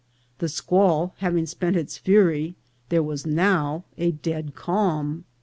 [0.39, 2.55] The squall having spent its fury,
[2.89, 5.25] there was now a dead calm.